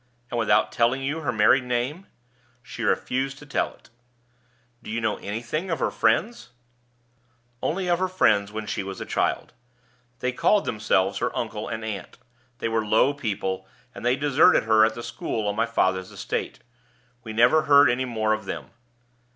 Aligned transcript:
"And 0.31 0.39
without 0.39 0.71
telling 0.71 1.03
you 1.03 1.19
her 1.19 1.31
married 1.31 1.63
name?" 1.65 2.07
"She 2.63 2.81
refused 2.81 3.37
to 3.37 3.45
tell 3.45 3.71
it." 3.75 3.91
"Do 4.81 4.89
you 4.89 4.99
know 4.99 5.17
anything 5.17 5.69
of 5.69 5.77
her 5.77 5.91
friends?" 5.91 6.49
"Only 7.61 7.87
of 7.87 7.99
her 7.99 8.07
friends 8.07 8.51
when 8.51 8.65
she 8.65 8.81
was 8.81 8.99
a 8.99 9.05
child. 9.05 9.53
They 10.17 10.31
called 10.31 10.65
themselves 10.65 11.19
her 11.19 11.29
uncle 11.37 11.67
and 11.67 11.85
aunt. 11.85 12.17
They 12.57 12.67
were 12.67 12.83
low 12.83 13.13
people, 13.13 13.67
and 13.93 14.03
they 14.03 14.15
deserted 14.15 14.63
her 14.63 14.83
at 14.83 14.95
the 14.95 15.03
school 15.03 15.47
on 15.47 15.55
my 15.55 15.67
father's 15.67 16.09
estate. 16.09 16.61
We 17.23 17.31
never 17.31 17.65
heard 17.65 17.87
any 17.87 18.05
more 18.05 18.33
of 18.33 18.45
them." 18.45 18.71